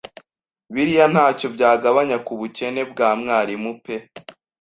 [0.73, 3.95] Biriya ntacyo byagabanya ku bukene bwa mwalimu pe